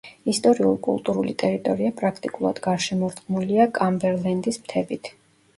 ისტორიულ-კულტურული 0.31 1.35
ტერიტორია 1.43 1.91
პრაქტიკულად 2.01 2.63
გარშემორტყმულია 2.69 3.69
კამბერლენდის 3.79 4.61
მთებით. 4.65 5.15